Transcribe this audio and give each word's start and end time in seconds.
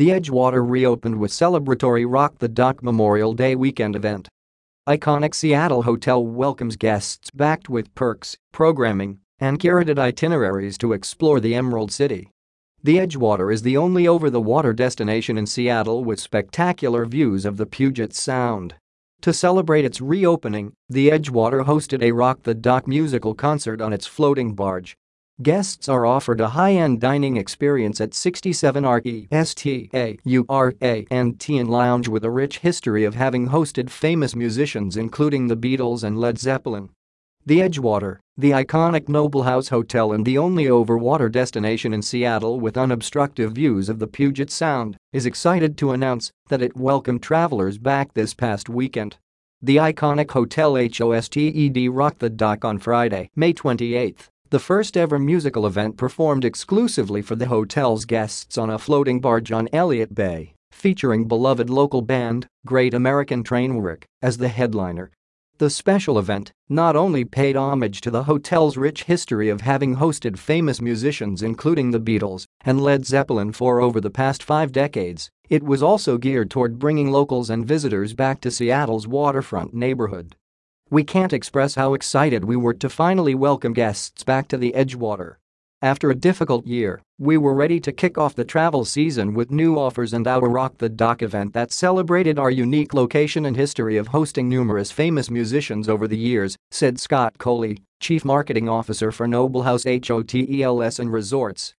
the 0.00 0.08
Edgewater 0.08 0.66
reopened 0.66 1.18
with 1.18 1.30
celebratory 1.30 2.06
Rock 2.08 2.38
the 2.38 2.48
Dock 2.48 2.82
Memorial 2.82 3.34
Day 3.34 3.54
weekend 3.54 3.94
event. 3.94 4.30
Iconic 4.88 5.34
Seattle 5.34 5.82
Hotel 5.82 6.24
welcomes 6.24 6.76
guests 6.76 7.30
backed 7.32 7.68
with 7.68 7.94
perks, 7.94 8.34
programming, 8.50 9.18
and 9.38 9.58
curated 9.58 9.98
itineraries 9.98 10.78
to 10.78 10.94
explore 10.94 11.38
the 11.38 11.54
Emerald 11.54 11.92
City. 11.92 12.30
The 12.82 12.96
Edgewater 12.96 13.52
is 13.52 13.60
the 13.60 13.76
only 13.76 14.08
over-the-water 14.08 14.72
destination 14.72 15.36
in 15.36 15.46
Seattle 15.46 16.02
with 16.02 16.18
spectacular 16.18 17.04
views 17.04 17.44
of 17.44 17.58
the 17.58 17.66
Puget 17.66 18.14
Sound. 18.14 18.76
To 19.20 19.34
celebrate 19.34 19.84
its 19.84 20.00
reopening, 20.00 20.72
the 20.88 21.10
Edgewater 21.10 21.66
hosted 21.66 22.02
a 22.02 22.12
Rock 22.12 22.44
the 22.44 22.54
Dock 22.54 22.88
musical 22.88 23.34
concert 23.34 23.82
on 23.82 23.92
its 23.92 24.06
floating 24.06 24.54
barge. 24.54 24.96
Guests 25.42 25.88
are 25.88 26.04
offered 26.04 26.38
a 26.38 26.50
high-end 26.50 27.00
dining 27.00 27.38
experience 27.38 27.98
at 27.98 28.12
67 28.12 28.84
and 31.58 31.70
Lounge 31.70 32.08
with 32.08 32.24
a 32.26 32.30
rich 32.30 32.58
history 32.58 33.04
of 33.04 33.14
having 33.14 33.48
hosted 33.48 33.88
famous 33.88 34.36
musicians 34.36 34.98
including 34.98 35.48
the 35.48 35.56
Beatles 35.56 36.04
and 36.04 36.18
Led 36.18 36.38
Zeppelin. 36.38 36.90
The 37.46 37.60
Edgewater, 37.60 38.18
the 38.36 38.50
iconic 38.50 39.08
Noble 39.08 39.44
House 39.44 39.68
Hotel 39.68 40.12
and 40.12 40.26
the 40.26 40.36
only 40.36 40.68
over-water 40.68 41.30
destination 41.30 41.94
in 41.94 42.02
Seattle 42.02 42.60
with 42.60 42.76
unobstructed 42.76 43.54
views 43.54 43.88
of 43.88 43.98
the 43.98 44.06
Puget 44.06 44.50
Sound, 44.50 44.98
is 45.14 45.24
excited 45.24 45.78
to 45.78 45.92
announce 45.92 46.30
that 46.50 46.60
it 46.60 46.76
welcomed 46.76 47.22
travelers 47.22 47.78
back 47.78 48.12
this 48.12 48.34
past 48.34 48.68
weekend. 48.68 49.16
The 49.62 49.76
iconic 49.76 50.32
Hotel 50.32 50.74
HOSTED 50.74 51.88
rocked 51.90 52.18
the 52.18 52.28
dock 52.28 52.62
on 52.62 52.78
Friday, 52.78 53.30
May 53.34 53.54
28, 53.54 54.28
the 54.50 54.58
first 54.58 54.96
ever 54.96 55.18
musical 55.18 55.64
event 55.64 55.96
performed 55.96 56.44
exclusively 56.44 57.22
for 57.22 57.36
the 57.36 57.46
hotel's 57.46 58.04
guests 58.04 58.58
on 58.58 58.68
a 58.68 58.78
floating 58.78 59.20
barge 59.20 59.52
on 59.52 59.68
Elliott 59.72 60.12
Bay, 60.12 60.54
featuring 60.72 61.28
beloved 61.28 61.70
local 61.70 62.02
band, 62.02 62.48
Great 62.66 62.92
American 62.92 63.44
Trainwreck, 63.44 64.04
as 64.20 64.38
the 64.38 64.48
headliner 64.48 65.12
the 65.60 65.68
special 65.68 66.18
event 66.18 66.50
not 66.70 66.96
only 66.96 67.22
paid 67.22 67.54
homage 67.54 68.00
to 68.00 68.10
the 68.10 68.22
hotel's 68.22 68.78
rich 68.78 69.04
history 69.04 69.50
of 69.50 69.60
having 69.60 69.96
hosted 69.96 70.38
famous 70.38 70.80
musicians 70.80 71.42
including 71.42 71.90
the 71.90 72.00
Beatles 72.00 72.46
and 72.64 72.80
Led 72.80 73.04
Zeppelin 73.04 73.52
for 73.52 73.78
over 73.78 74.00
the 74.00 74.08
past 74.08 74.42
five 74.42 74.72
decades, 74.72 75.28
it 75.50 75.62
was 75.62 75.82
also 75.82 76.16
geared 76.16 76.50
toward 76.50 76.78
bringing 76.78 77.10
locals 77.10 77.50
and 77.50 77.66
visitors 77.66 78.14
back 78.14 78.40
to 78.40 78.50
Seattle's 78.50 79.06
waterfront 79.06 79.74
neighborhood. 79.74 80.34
We 80.90 81.04
can't 81.04 81.32
express 81.32 81.76
how 81.76 81.94
excited 81.94 82.44
we 82.44 82.56
were 82.56 82.74
to 82.74 82.88
finally 82.90 83.34
welcome 83.34 83.72
guests 83.72 84.24
back 84.24 84.48
to 84.48 84.56
the 84.56 84.72
Edgewater 84.72 85.36
after 85.82 86.10
a 86.10 86.14
difficult 86.14 86.66
year, 86.66 87.00
we 87.18 87.38
were 87.38 87.54
ready 87.54 87.80
to 87.80 87.90
kick 87.90 88.18
off 88.18 88.34
the 88.34 88.44
travel 88.44 88.84
season 88.84 89.32
with 89.32 89.50
new 89.50 89.78
offers 89.78 90.12
and 90.12 90.28
our 90.28 90.46
Rock 90.46 90.76
the 90.76 90.90
Dock 90.90 91.22
event 91.22 91.54
that 91.54 91.72
celebrated 91.72 92.38
our 92.38 92.50
unique 92.50 92.92
location 92.92 93.46
and 93.46 93.56
history 93.56 93.96
of 93.96 94.08
hosting 94.08 94.46
numerous 94.46 94.90
famous 94.90 95.30
musicians 95.30 95.88
over 95.88 96.06
the 96.06 96.18
years, 96.18 96.54
said 96.70 97.00
Scott 97.00 97.38
Coley, 97.38 97.78
Chief 97.98 98.26
Marketing 98.26 98.68
Officer 98.68 99.10
for 99.10 99.26
Noble 99.26 99.62
House 99.62 99.84
Hotels 99.84 100.98
and 100.98 101.10
Resorts. 101.10 101.74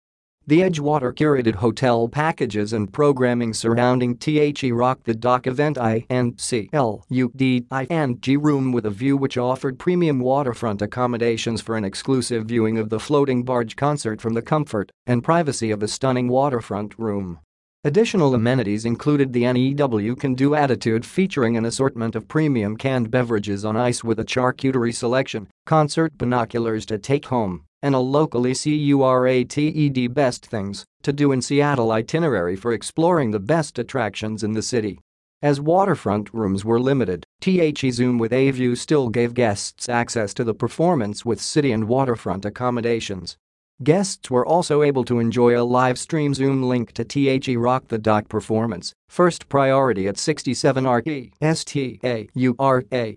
The 0.47 0.61
Edgewater 0.61 1.13
curated 1.13 1.55
hotel 1.55 2.07
packages 2.07 2.73
and 2.73 2.91
programming 2.91 3.53
surrounding 3.53 4.15
THE 4.15 4.71
Rock 4.71 5.03
the 5.03 5.13
Dock 5.13 5.45
event 5.45 5.77
I 5.77 6.07
and 6.09 6.41
C 6.41 6.67
L 6.73 7.05
U 7.09 7.31
D 7.35 7.67
I 7.69 7.85
and 7.91 8.19
G 8.23 8.37
room 8.37 8.71
with 8.71 8.87
a 8.87 8.89
view 8.89 9.15
which 9.15 9.37
offered 9.37 9.77
premium 9.77 10.19
waterfront 10.19 10.81
accommodations 10.81 11.61
for 11.61 11.77
an 11.77 11.85
exclusive 11.85 12.45
viewing 12.45 12.79
of 12.79 12.89
the 12.89 12.99
floating 12.99 13.43
barge 13.43 13.75
concert 13.75 14.19
from 14.19 14.33
the 14.33 14.41
comfort 14.41 14.91
and 15.05 15.23
privacy 15.23 15.69
of 15.69 15.83
a 15.83 15.87
stunning 15.87 16.27
waterfront 16.27 16.97
room. 16.97 17.37
Additional 17.83 18.33
amenities 18.33 18.83
included 18.83 19.33
the 19.33 19.51
NEW 19.51 20.15
Can 20.15 20.33
Do 20.33 20.55
Attitude 20.55 21.05
featuring 21.05 21.55
an 21.55 21.65
assortment 21.65 22.15
of 22.15 22.27
premium 22.27 22.77
canned 22.77 23.11
beverages 23.11 23.63
on 23.63 23.77
ice 23.77 24.03
with 24.03 24.19
a 24.19 24.25
charcuterie 24.25 24.93
selection, 24.93 25.47
concert 25.67 26.17
binoculars 26.17 26.85
to 26.87 26.97
take 26.97 27.25
home, 27.27 27.65
and 27.81 27.95
a 27.95 27.99
locally 27.99 28.53
CURATED 28.53 30.13
best 30.13 30.45
things 30.45 30.85
to 31.03 31.11
do 31.11 31.31
in 31.31 31.41
Seattle 31.41 31.91
itinerary 31.91 32.55
for 32.55 32.73
exploring 32.73 33.31
the 33.31 33.39
best 33.39 33.79
attractions 33.79 34.43
in 34.43 34.53
the 34.53 34.61
city. 34.61 34.99
As 35.41 35.59
waterfront 35.59 36.31
rooms 36.33 36.63
were 36.63 36.79
limited, 36.79 37.25
THE 37.41 37.73
Zoom 37.91 38.19
with 38.19 38.31
a 38.31 38.51
View 38.51 38.75
still 38.75 39.09
gave 39.09 39.33
guests 39.33 39.89
access 39.89 40.35
to 40.35 40.43
the 40.43 40.53
performance 40.53 41.25
with 41.25 41.41
city 41.41 41.71
and 41.71 41.87
waterfront 41.87 42.45
accommodations. 42.45 43.37
Guests 43.83 44.29
were 44.29 44.45
also 44.45 44.83
able 44.83 45.03
to 45.05 45.17
enjoy 45.17 45.59
a 45.59 45.65
live 45.65 45.97
stream 45.97 46.35
Zoom 46.35 46.61
link 46.61 46.91
to 46.91 47.03
THE 47.03 47.57
Rock 47.57 47.87
the 47.87 47.97
Dock 47.97 48.29
performance, 48.29 48.93
first 49.09 49.49
priority 49.49 50.07
at 50.07 50.19
67 50.19 50.85
RE, 50.85 51.31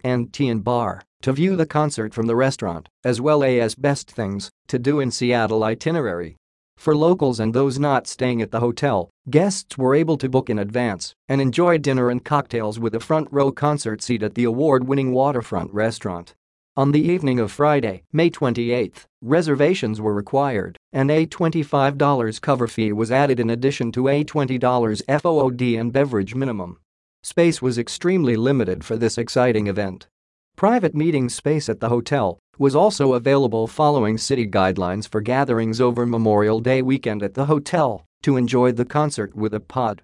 and 0.02 0.32
T 0.32 0.54
Bar 0.54 1.02
to 1.20 1.32
view 1.32 1.56
the 1.56 1.66
concert 1.66 2.14
from 2.14 2.26
the 2.26 2.36
restaurant, 2.36 2.88
as 3.04 3.20
well 3.20 3.44
as 3.44 3.75
best 3.75 4.10
things 4.10 4.50
to 4.69 4.78
do 4.78 5.00
in 5.00 5.10
Seattle 5.10 5.64
itinerary. 5.64 6.36
For 6.78 6.96
locals 6.96 7.41
and 7.41 7.52
those 7.52 7.78
not 7.78 8.06
staying 8.06 8.41
at 8.41 8.50
the 8.50 8.60
hotel, 8.60 9.10
guests 9.28 9.76
were 9.76 9.94
able 9.94 10.16
to 10.16 10.31
book 10.31 10.48
in 10.48 10.58
advance 10.58 11.12
and 11.28 11.42
enjoy 11.42 11.76
dinner 11.76 12.08
and 12.08 12.25
cocktails 12.25 12.78
with 12.78 12.94
a 12.94 13.00
front 13.00 13.28
row 13.31 13.52
concert 13.52 14.02
seat 14.02 14.22
at 14.22 14.34
the 14.34 14.44
award-winning 14.44 15.12
waterfront 15.12 15.72
restaurant. 15.75 16.34
On 16.77 16.91
the 16.91 17.09
evening 17.09 17.39
of 17.39 17.53
Friday, 17.53 18.03
May 18.12 18.31
28, 18.31 19.07
reservations 19.23 20.01
were 20.01 20.12
required, 20.12 20.77
and 20.93 21.09
a 21.09 21.25
$25 21.25 22.41
cover 22.41 22.67
fee 22.67 22.93
was 22.93 23.12
added 23.12 23.39
in 23.39 23.49
addition 23.49 23.93
to 23.93 24.09
a 24.09 24.25
$20 24.25 25.03
FOOD 25.07 25.79
and 25.79 25.93
beverage 25.93 26.35
minimum. 26.35 26.81
Space 27.23 27.62
was 27.62 27.79
extremely 27.79 28.35
limited 28.35 28.83
for 28.83 28.97
this 28.97 29.19
exciting 29.19 29.69
event. 29.69 30.09
Private 30.57 30.97
meeting 30.97 31.29
space 31.29 31.69
at 31.69 31.79
the 31.79 31.91
hotel 31.91 32.41
was 32.59 32.75
also 32.75 33.12
available 33.12 33.69
following 33.69 34.19
city 34.19 34.45
guidelines 34.49 35.09
for 35.09 35.21
gatherings 35.21 35.81
over 35.81 36.05
Memorial 36.05 36.59
Day 36.59 36.83
weekend 36.83 37.23
at 37.23 37.35
the 37.35 37.47
hotel 37.47 38.05
to 38.25 38.37
enjoy 38.37 38.73
the 38.73 38.85
concert 38.85 39.37
with 39.37 39.55
a 39.55 39.61
pod. 39.61 40.03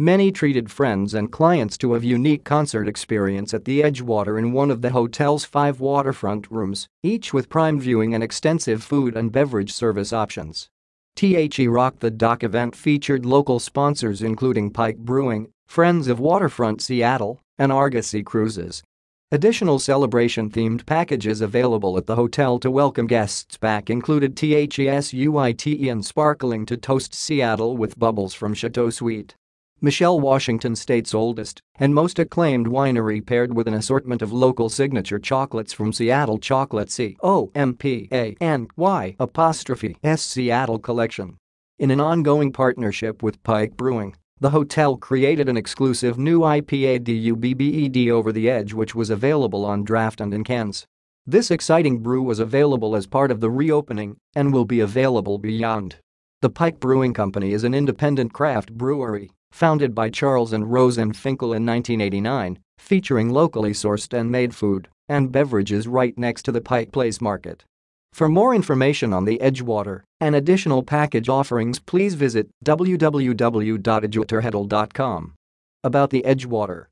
Many 0.00 0.32
treated 0.32 0.70
friends 0.70 1.12
and 1.12 1.30
clients 1.30 1.76
to 1.76 1.94
a 1.94 2.00
unique 2.00 2.42
concert 2.42 2.88
experience 2.88 3.52
at 3.52 3.66
the 3.66 3.82
Edgewater 3.82 4.38
in 4.38 4.54
one 4.54 4.70
of 4.70 4.80
the 4.80 4.92
hotel's 4.92 5.44
five 5.44 5.78
waterfront 5.78 6.50
rooms, 6.50 6.88
each 7.02 7.34
with 7.34 7.50
prime 7.50 7.78
viewing 7.78 8.14
and 8.14 8.24
extensive 8.24 8.82
food 8.82 9.14
and 9.14 9.30
beverage 9.30 9.70
service 9.70 10.10
options. 10.10 10.70
THE 11.16 11.68
Rock 11.68 11.98
the 11.98 12.10
Dock 12.10 12.42
event 12.42 12.74
featured 12.74 13.26
local 13.26 13.58
sponsors 13.58 14.22
including 14.22 14.70
Pike 14.70 14.96
Brewing, 14.96 15.50
Friends 15.68 16.08
of 16.08 16.18
Waterfront 16.18 16.80
Seattle, 16.80 17.38
and 17.58 17.70
Argosy 17.70 18.22
Cruises. 18.22 18.82
Additional 19.30 19.78
celebration-themed 19.78 20.86
packages 20.86 21.42
available 21.42 21.98
at 21.98 22.06
the 22.06 22.16
hotel 22.16 22.58
to 22.60 22.70
welcome 22.70 23.06
guests 23.06 23.58
back 23.58 23.90
included 23.90 24.34
THESUITE 24.34 25.90
and 25.90 26.06
Sparkling 26.06 26.64
to 26.64 26.78
Toast 26.78 27.12
Seattle 27.12 27.76
with 27.76 27.98
Bubbles 27.98 28.32
from 28.32 28.54
Chateau 28.54 28.88
Suite. 28.88 29.34
Michelle 29.82 30.20
Washington 30.20 30.76
State's 30.76 31.14
oldest 31.14 31.62
and 31.78 31.94
most 31.94 32.18
acclaimed 32.18 32.66
winery 32.66 33.24
paired 33.24 33.56
with 33.56 33.66
an 33.66 33.72
assortment 33.72 34.20
of 34.20 34.30
local 34.30 34.68
signature 34.68 35.18
chocolates 35.18 35.72
from 35.72 35.90
Seattle 35.90 36.36
Chocolate 36.36 36.90
C 36.90 37.16
O 37.22 37.50
M 37.54 37.74
P 37.74 38.06
A 38.12 38.36
N 38.42 38.68
Y 38.76 39.16
apostrophe 39.18 39.96
S 40.04 40.20
Seattle 40.20 40.78
Collection. 40.78 41.38
In 41.78 41.90
an 41.90 41.98
ongoing 41.98 42.52
partnership 42.52 43.22
with 43.22 43.42
Pike 43.42 43.74
Brewing, 43.74 44.14
the 44.38 44.50
hotel 44.50 44.98
created 44.98 45.48
an 45.48 45.56
exclusive 45.56 46.18
new 46.18 46.40
IPA 46.40 47.00
DUBBED 47.04 48.10
over 48.10 48.32
the 48.32 48.50
edge 48.50 48.74
which 48.74 48.94
was 48.94 49.08
available 49.08 49.64
on 49.64 49.82
draft 49.82 50.20
and 50.20 50.34
in 50.34 50.44
cans. 50.44 50.86
This 51.24 51.50
exciting 51.50 52.00
brew 52.02 52.22
was 52.22 52.38
available 52.38 52.94
as 52.94 53.06
part 53.06 53.30
of 53.30 53.40
the 53.40 53.50
reopening 53.50 54.18
and 54.36 54.52
will 54.52 54.66
be 54.66 54.80
available 54.80 55.38
beyond. 55.38 55.96
The 56.42 56.50
Pike 56.50 56.80
Brewing 56.80 57.14
Company 57.14 57.54
is 57.54 57.64
an 57.64 57.72
independent 57.72 58.34
craft 58.34 58.74
brewery 58.74 59.30
founded 59.52 59.94
by 59.94 60.10
Charles 60.10 60.52
and 60.52 60.72
Rose 60.72 60.98
Ann 60.98 61.12
Finkel 61.12 61.52
in 61.52 61.64
1989, 61.66 62.58
featuring 62.78 63.30
locally 63.30 63.72
sourced 63.72 64.12
and 64.12 64.30
made 64.30 64.54
food 64.54 64.88
and 65.08 65.32
beverages 65.32 65.88
right 65.88 66.16
next 66.16 66.44
to 66.44 66.52
the 66.52 66.60
Pike 66.60 66.92
Place 66.92 67.20
Market. 67.20 67.64
For 68.12 68.28
more 68.28 68.54
information 68.54 69.12
on 69.12 69.24
the 69.24 69.38
Edgewater 69.38 70.02
and 70.20 70.34
additional 70.34 70.82
package 70.82 71.28
offerings 71.28 71.78
please 71.78 72.14
visit 72.14 72.48
www.edgewaterhotel.com. 72.64 75.34
About 75.82 76.10
the 76.10 76.22
Edgewater 76.26 76.84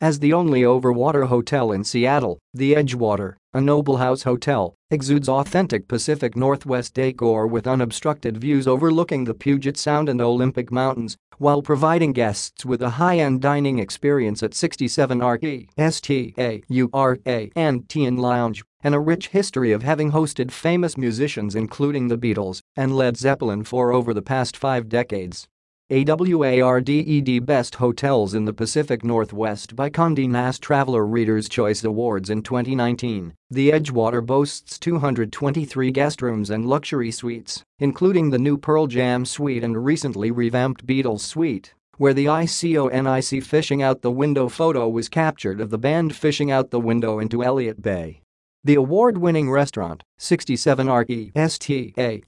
As 0.00 0.20
the 0.20 0.32
only 0.32 0.62
overwater 0.62 1.26
hotel 1.26 1.72
in 1.72 1.84
Seattle, 1.84 2.38
the 2.54 2.72
Edgewater, 2.74 3.34
a 3.54 3.60
Noble 3.60 3.98
House 3.98 4.22
hotel, 4.22 4.76
exudes 4.90 5.28
authentic 5.28 5.86
Pacific 5.86 6.34
Northwest 6.34 6.94
decor 6.94 7.46
with 7.46 7.66
unobstructed 7.66 8.38
views 8.38 8.66
overlooking 8.66 9.24
the 9.24 9.34
Puget 9.34 9.76
Sound 9.76 10.08
and 10.08 10.22
Olympic 10.22 10.72
Mountains 10.72 11.18
while 11.36 11.60
providing 11.60 12.12
guests 12.12 12.64
with 12.64 12.80
a 12.80 12.90
high-end 12.90 13.42
dining 13.42 13.78
experience 13.78 14.42
at 14.42 14.54
67 14.54 15.18
RE, 15.18 15.68
STA, 15.76 16.62
URA, 16.68 17.48
and 17.54 17.86
TN 17.88 18.18
Lounge 18.18 18.64
and 18.82 18.94
a 18.94 19.00
rich 19.00 19.28
history 19.28 19.70
of 19.72 19.82
having 19.82 20.12
hosted 20.12 20.50
famous 20.50 20.96
musicians 20.96 21.54
including 21.54 22.08
the 22.08 22.18
Beatles 22.18 22.62
and 22.74 22.96
Led 22.96 23.16
Zeppelin 23.16 23.64
for 23.64 23.92
over 23.92 24.14
the 24.14 24.22
past 24.22 24.56
five 24.56 24.88
decades. 24.88 25.46
AWARDED 25.92 27.44
Best 27.44 27.74
Hotels 27.74 28.32
in 28.32 28.46
the 28.46 28.54
Pacific 28.54 29.04
Northwest 29.04 29.76
by 29.76 29.90
Condé 29.90 30.26
Nast 30.26 30.62
Traveler 30.62 31.04
Reader's 31.04 31.50
Choice 31.50 31.84
Awards 31.84 32.30
in 32.30 32.40
2019, 32.40 33.34
the 33.50 33.68
Edgewater 33.68 34.24
boasts 34.24 34.78
223 34.78 35.90
guest 35.90 36.22
rooms 36.22 36.48
and 36.48 36.64
luxury 36.64 37.10
suites, 37.10 37.62
including 37.78 38.30
the 38.30 38.38
new 38.38 38.56
Pearl 38.56 38.86
Jam 38.86 39.26
Suite 39.26 39.62
and 39.62 39.84
recently 39.84 40.30
revamped 40.30 40.86
Beatles 40.86 41.20
Suite, 41.20 41.74
where 41.98 42.14
the 42.14 42.24
ICONIC 42.24 43.42
fishing 43.42 43.82
out 43.82 44.00
the 44.00 44.10
window 44.10 44.48
photo 44.48 44.88
was 44.88 45.10
captured 45.10 45.60
of 45.60 45.68
the 45.68 45.76
band 45.76 46.16
fishing 46.16 46.50
out 46.50 46.70
the 46.70 46.80
window 46.80 47.18
into 47.18 47.44
Elliott 47.44 47.82
Bay. 47.82 48.21
The 48.64 48.76
award-winning 48.76 49.50
restaurant, 49.50 50.04
67 50.18 50.88
RE 50.88 51.32
STA 51.34 52.22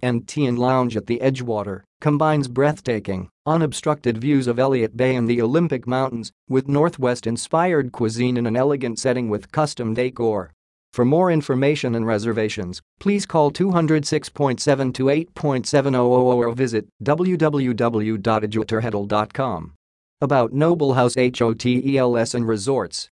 and 0.00 0.56
Lounge 0.56 0.96
at 0.96 1.06
the 1.06 1.18
Edgewater, 1.18 1.82
combines 2.00 2.46
breathtaking, 2.46 3.30
unobstructed 3.44 4.18
views 4.18 4.46
of 4.46 4.60
Elliott 4.60 4.96
Bay 4.96 5.16
and 5.16 5.28
the 5.28 5.42
Olympic 5.42 5.88
Mountains 5.88 6.30
with 6.48 6.68
Northwest-inspired 6.68 7.90
cuisine 7.90 8.36
in 8.36 8.46
an 8.46 8.56
elegant 8.56 9.00
setting 9.00 9.28
with 9.28 9.50
custom 9.50 9.92
decor. 9.92 10.52
For 10.92 11.04
more 11.04 11.32
information 11.32 11.96
and 11.96 12.06
reservations, 12.06 12.80
please 13.00 13.26
call 13.26 13.50
206.7 13.50 14.94
to 14.94 15.04
8.700 15.06 15.98
or 15.98 16.52
visit 16.52 16.86
www.edgewaterhotel.com. 17.02 19.72
About 20.20 20.52
Noble 20.52 20.94
House 20.94 21.16
Hotels 21.16 22.34
and 22.34 22.46
Resorts 22.46 23.10